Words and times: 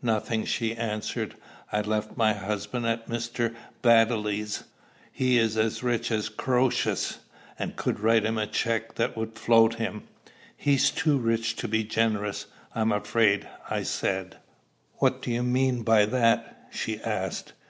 "Nothing," 0.00 0.46
she 0.46 0.74
answered. 0.74 1.34
"I 1.70 1.82
left 1.82 2.16
my 2.16 2.32
husband 2.32 2.86
at 2.86 3.06
Mr. 3.06 3.54
Baddeley's. 3.82 4.64
He 5.12 5.36
is 5.36 5.58
as 5.58 5.82
rich 5.82 6.10
as 6.10 6.30
Croesus, 6.30 7.18
and 7.58 7.76
could 7.76 8.00
write 8.00 8.24
him 8.24 8.38
a 8.38 8.46
check 8.46 8.94
that 8.94 9.14
would 9.14 9.38
float 9.38 9.74
him." 9.74 10.04
"He's 10.56 10.90
too 10.90 11.18
rich 11.18 11.54
to 11.56 11.68
be 11.68 11.84
generous, 11.84 12.46
I'm 12.74 12.92
afraid," 12.92 13.46
I 13.68 13.82
said. 13.82 14.38
"What 15.00 15.20
do 15.20 15.30
you 15.30 15.42
mean 15.42 15.82
by 15.82 16.06
that?" 16.06 16.68
she 16.72 16.98
asked. 17.02 17.52